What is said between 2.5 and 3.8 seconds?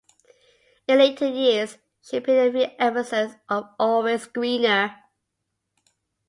in a few episodes of